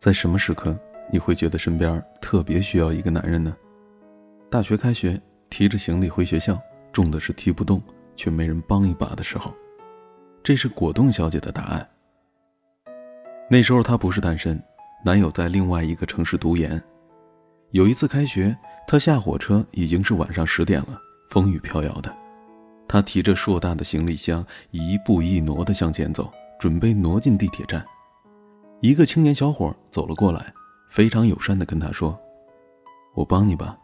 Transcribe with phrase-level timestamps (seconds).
[0.00, 0.74] 在什么时刻
[1.12, 3.54] 你会觉得身边特别需要一个男人呢？
[4.48, 5.20] 大学开学，
[5.50, 6.58] 提着行李回学校，
[6.90, 7.82] 重的是提不动，
[8.16, 9.52] 却没人帮一把的时候，
[10.42, 11.86] 这是果冻小姐的答案。
[13.50, 14.58] 那时候她不是单身，
[15.04, 16.82] 男友在另外一个城市读研。
[17.72, 18.56] 有一次开学，
[18.86, 20.98] 她下火车已经是晚上十点了，
[21.28, 22.10] 风雨飘摇的，
[22.88, 27.84] 她提着硕大的行李箱，一步一挪地向前走，准备挪进地铁站。
[28.80, 30.52] 一个青年小伙走了过来，
[30.88, 32.18] 非常友善地跟他说
[33.14, 33.76] ：“我帮你吧。”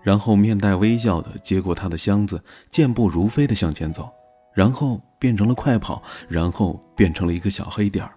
[0.00, 4.08] 然后面带微笑地接过他的箱子，健步如飞地向前走，
[4.54, 8.12] 然后变成了快跑，然后变成了一个小黑点儿，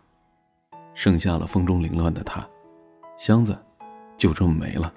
[0.93, 2.47] 剩下了风中凌乱的他，
[3.17, 3.57] 箱子
[4.15, 4.93] 就这么没了。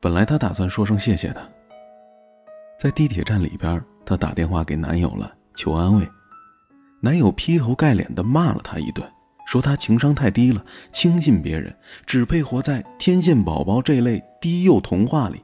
[0.00, 1.50] 本来他打算说声谢谢的，
[2.78, 6.06] 在地铁站里边，他打电话给男友了，求安慰，
[7.00, 9.10] 男友劈头盖脸地骂了他一顿。
[9.46, 15.42] 说他情商太低了，轻信别人，只配活在天线宝宝这类低幼童话里。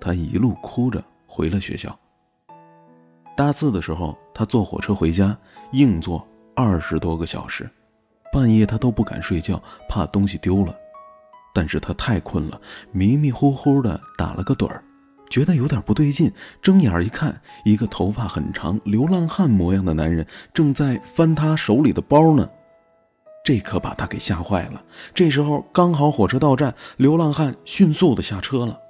[0.00, 1.98] 他一路哭着回了学校。
[3.36, 5.36] 大四的时候，他坐火车回家，
[5.72, 7.68] 硬坐二十多个小时，
[8.32, 10.74] 半夜他都不敢睡觉，怕东西丢了。
[11.52, 12.60] 但是他太困了，
[12.92, 14.84] 迷迷糊糊的打了个盹儿，
[15.28, 16.32] 觉得有点不对劲，
[16.62, 22.48] 睁眼一看，一个头发很长、流浪汉模样的男人正在翻他手里的包呢。
[23.44, 24.82] 这可把他给吓坏了。
[25.14, 28.80] 这时候刚好火车到站，流浪汉迅速的下车了。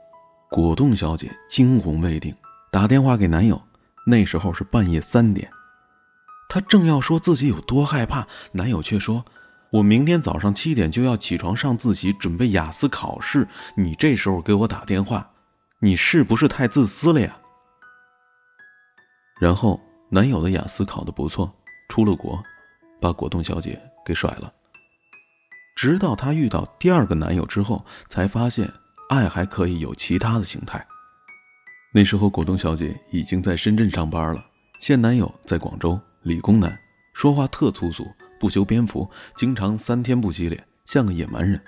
[0.49, 2.33] 果冻小姐惊魂未定，
[2.71, 3.61] 打电话给男友。
[4.07, 5.51] 那时候是半夜三点，
[6.49, 9.25] 她正要说自己有多害怕，男友却说
[9.73, 13.49] ：“我明天早上七点就要起床上自习，准备雅思考试。
[13.77, 15.29] 你这时候给我打电话，
[15.81, 17.37] 你是不是太自私了呀？”
[19.41, 21.51] 然后男友的雅思考得不错，
[21.89, 22.39] 出了国，
[23.01, 23.81] 把果冻小姐。
[24.05, 24.53] 给甩了。
[25.77, 28.73] 直到她遇到第二个男友之后，才发现
[29.09, 30.85] 爱还可以有其他的形态。
[31.92, 34.45] 那时候，果冻小姐已经在深圳上班了，
[34.81, 36.77] 现男友在广州，理工男，
[37.13, 38.07] 说话特粗俗，
[38.41, 41.61] 不修边幅，经常三天不洗脸，像个野蛮人。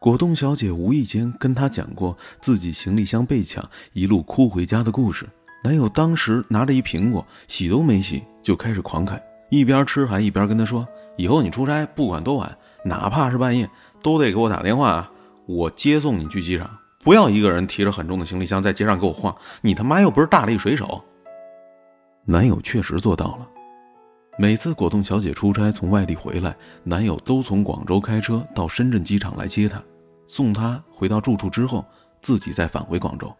[0.00, 5.28] 果冻小姐无意间跟他讲过自己行李箱被抢，一路哭回家的故事。
[5.62, 10.86] 男友当时拿着一苹果，洗都没洗就开始狂啃，一边吃还一边跟她说。
[11.16, 13.68] 以后你出差不管多晚，哪怕是半夜，
[14.02, 15.10] 都得给我打电话啊！
[15.46, 16.70] 我接送你去机场，
[17.02, 19.34] 不要一个人提着很重的行李箱在街上给我晃。
[19.60, 21.02] 你他妈又不是大力水手。
[22.24, 23.48] 男友确实做到了。
[24.38, 29.82] 每次果冻小姐出差从外地回来，男友都从广州开车到深圳机场来接她，
[30.26, 31.84] 送她回到住处之后，
[32.20, 33.30] 自己再返回广州。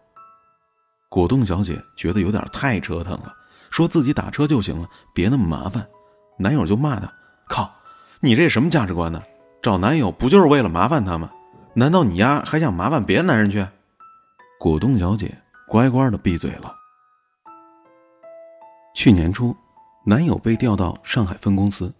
[1.08, 3.32] 果冻小姐觉得有点太折腾了，
[3.70, 5.86] 说自己打车就行了，别那么麻烦。
[6.36, 7.10] 男友就骂她。
[7.52, 7.70] 靠，
[8.20, 9.22] 你这什么价值观呢？
[9.60, 11.30] 找男友不就是为了麻烦他吗？
[11.74, 13.62] 难道你丫还想麻烦别的男人去？
[14.58, 15.36] 果冻小姐
[15.68, 16.74] 乖乖的闭嘴了。
[18.94, 19.54] 去年初，
[20.02, 21.92] 男友被调到上海分公司，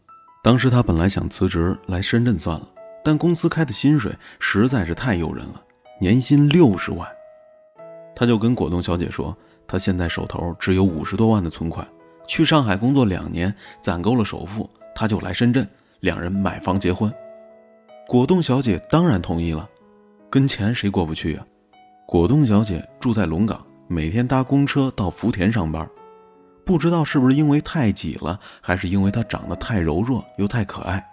[0.43, 2.67] 当时她本来想辞职来深圳算了，
[3.05, 5.63] 但公司开的薪水实在是太诱人了，
[6.01, 7.07] 年薪六十万。
[8.17, 9.37] 她就跟果冻小姐说，
[9.69, 11.87] 她现在手头只有五十多万的存款，
[12.27, 14.71] 去上海工作两年，攒够了首付。
[14.95, 15.67] 他就来深圳，
[16.01, 17.13] 两人买房结婚。
[18.09, 19.69] 果冻小姐当然同意了，
[20.29, 21.47] 跟钱谁过不去呀？
[22.07, 25.89] 果冻小姐住在龙岗，每天搭公车到福田上班。
[26.65, 31.05] 不知道是不是因为太挤了，还是因为她长得太柔弱又太可爱，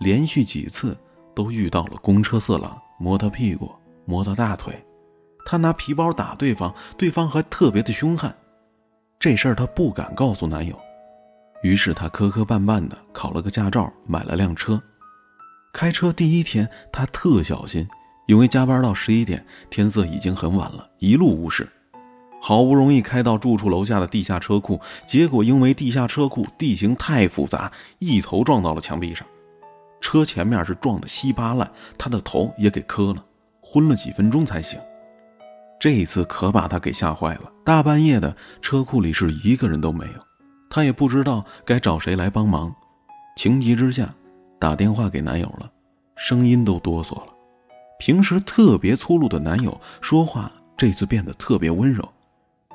[0.00, 0.96] 连续几次
[1.34, 3.70] 都遇到了公车色狼，摸她屁股，
[4.04, 4.74] 摸她大腿。
[5.44, 8.34] 她拿皮包打对方，对方还特别的凶悍。
[9.18, 10.78] 这事儿她不敢告诉男友。
[11.62, 14.80] 于是他磕磕绊绊的考了个驾照，买了辆车。
[15.72, 17.86] 开车第一天，他特小心，
[18.26, 21.68] 因为加班到十一点，天色已经很晚了，一路无事。
[22.42, 29.26] 好不容易开到住处楼下的地下车库，结果因为地下车库地形太复杂，一头撞到了墙壁上，
[30.00, 33.22] 车前面是撞得稀巴烂，他的头也给磕了，
[33.60, 34.80] 昏了几分钟才醒。
[35.78, 40.29] 这一次可把他给吓坏了，大半夜的，车库里是一个人都没有。
[40.70, 42.72] 她也不知道该找谁来帮忙，
[43.36, 44.14] 情急之下，
[44.58, 45.68] 打电话给男友了，
[46.16, 47.34] 声音都哆嗦了。
[47.98, 52.08] 平时特别粗鲁的男友说话这次变得特别温柔，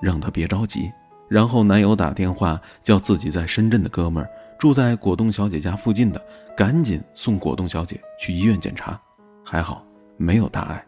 [0.02, 0.92] 让她别着急。
[1.28, 6.24] 然后男友打电话叫自己在深圳的哥们儿住在果冻小姐家附近的，
[6.56, 9.00] 赶紧送果冻小姐去医院检查。
[9.44, 9.84] 还好
[10.18, 10.86] 没有大碍。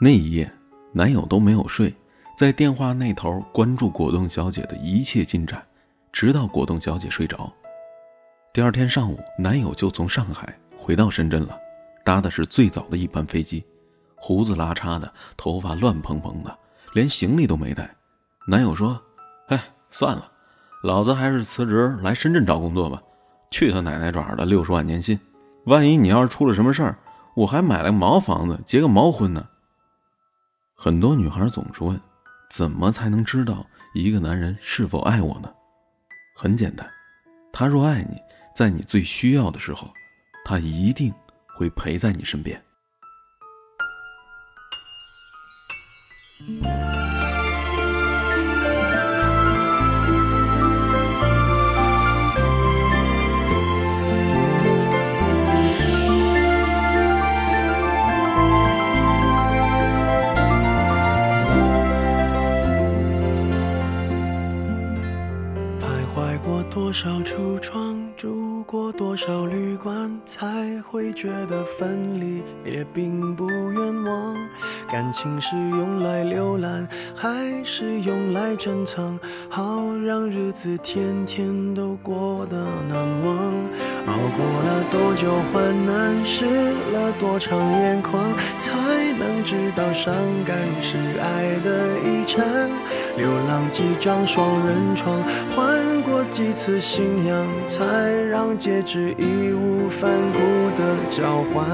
[0.00, 0.50] 那一夜，
[0.92, 1.94] 男友都没有睡，
[2.36, 5.62] 在电话那头关注果冻小姐的一切进展。
[6.12, 7.50] 直到果冻小姐睡着，
[8.52, 11.58] 第二天上午，男友就从上海回到深圳了，
[12.04, 13.64] 搭的是最早的一班飞机，
[14.14, 16.56] 胡子拉碴的，头发乱蓬蓬的，
[16.92, 17.90] 连行李都没带。
[18.46, 19.00] 男友说
[19.48, 20.30] ：“哎，算了，
[20.82, 23.02] 老子还是辞职来深圳找工作吧。
[23.50, 25.18] 去他奶奶爪的六十万年薪，
[25.64, 26.98] 万一你要是出了什么事儿，
[27.34, 29.48] 我还买了个毛房子，结个毛婚呢。”
[30.76, 31.98] 很多女孩总是问
[32.52, 33.64] ：“怎么才能知道
[33.94, 35.48] 一个男人是否爱我呢？”
[36.42, 36.90] 很简单，
[37.52, 38.20] 他若爱你，
[38.52, 39.88] 在你最需要的时候，
[40.44, 41.14] 他一定
[41.56, 42.60] 会陪在你身边。
[66.92, 70.46] 少橱窗，住过多少旅馆，才
[70.82, 74.36] 会觉得分离也并不冤枉，
[74.90, 76.86] 感情是用来浏览，
[77.16, 79.18] 还是用来珍藏？
[79.48, 82.58] 好让日子天天都过得
[82.88, 83.34] 难忘。
[84.06, 86.44] 熬过了多久患难，湿
[86.92, 88.22] 了多长眼眶，
[88.58, 88.72] 才
[89.18, 90.14] 能知道伤
[90.44, 92.70] 感是爱的遗产。
[93.16, 95.22] 流浪几张双人床，
[95.54, 97.82] 换过几次信仰，才
[98.30, 100.38] 让戒指义无反顾
[100.76, 100.82] 的。
[101.08, 101.66] 交换，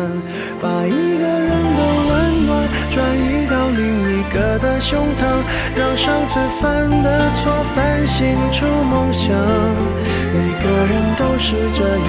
[0.61, 5.23] 把一个人的温暖转移到另一个的胸膛，
[5.77, 9.31] 让上次犯的错反省出梦想。
[10.31, 12.09] 每个人都是这样，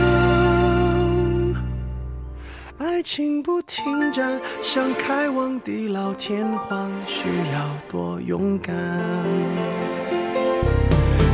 [3.01, 8.75] 爱情不停站，想开往地老天荒，需要多勇敢。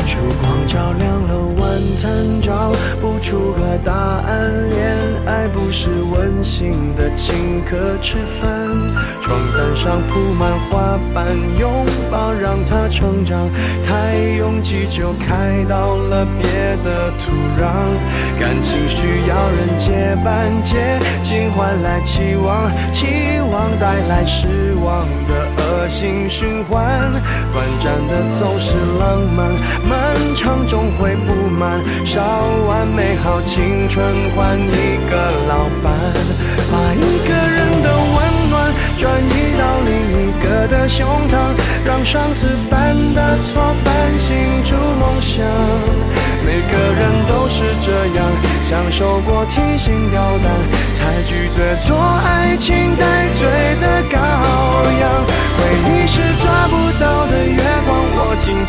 [0.06, 1.27] 烛光照亮
[1.98, 2.72] 参照，
[3.02, 4.70] 不出个答案。
[4.70, 4.96] 恋
[5.26, 8.50] 爱不是温馨的请客吃饭，
[9.20, 11.28] 床单上铺满花瓣，
[11.60, 13.50] 拥抱让它成长。
[13.84, 17.66] 太拥挤就开到了别的土壤。
[18.40, 23.08] 感情需要人接班，接近换来期望，期
[23.52, 25.47] 望带来失望的
[25.88, 27.13] 恶性循环。
[27.54, 29.48] 短暂的总是浪漫。
[29.88, 32.22] 漫长终会不满，烧
[32.68, 35.94] 完美好青春换一个老伴，
[36.69, 41.56] 把一个人的温暖转移到另一个的胸膛，
[41.86, 44.36] 让上次犯的错反省
[44.66, 45.45] 出梦想。
[46.45, 48.25] 每个人都是这样，
[48.69, 50.48] 享受过提心吊胆，
[50.95, 53.06] 才拒绝做爱情的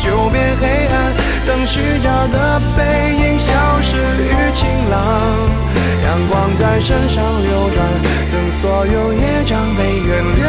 [0.09, 1.13] 就变黑暗，
[1.45, 2.81] 等虚假的背
[3.13, 4.97] 影消失于晴朗。
[6.03, 7.77] 阳光在身上流转，
[8.31, 10.09] 等所有业障被原
[10.39, 10.43] 谅。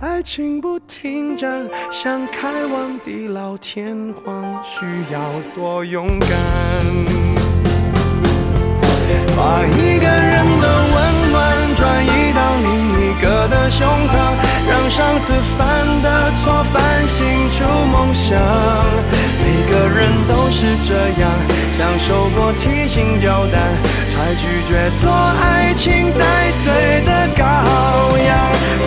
[0.00, 5.20] 爱情不停站，想开往地老天荒，需要
[5.54, 6.28] 多勇敢。
[9.36, 10.96] 把一个人的温
[17.98, 18.38] 梦想。
[19.42, 21.28] 每个人都是这样，
[21.76, 23.58] 享受过提心吊胆，
[24.12, 26.22] 才拒绝做爱情带
[26.62, 27.42] 罪的羔
[28.22, 28.30] 羊。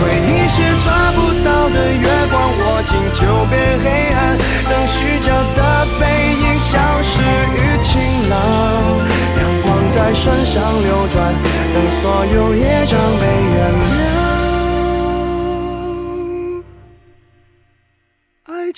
[0.16, 4.38] 忆是抓不到的月光，握紧就变黑暗。
[4.68, 5.60] 等虚假的
[6.00, 6.02] 背
[6.40, 7.20] 影消失
[7.52, 8.00] 于晴
[8.30, 8.34] 朗，
[9.40, 11.34] 阳光在身上流转，
[11.74, 12.02] 等所
[12.34, 12.54] 有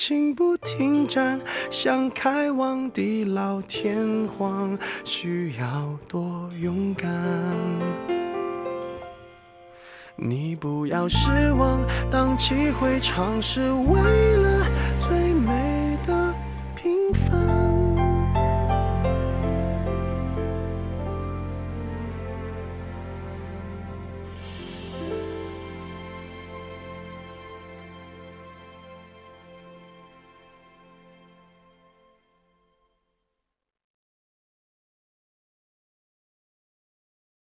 [0.07, 7.11] 心不停站，想开往地老天荒，需要多勇敢。
[10.15, 11.81] 你不要失望，
[12.11, 14.67] 荡气回肠是为了。